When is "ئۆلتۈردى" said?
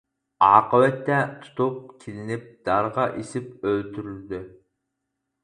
3.75-4.43